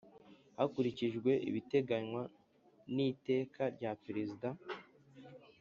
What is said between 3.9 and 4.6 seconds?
perezida